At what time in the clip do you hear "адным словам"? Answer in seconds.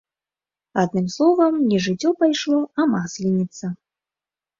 0.83-1.53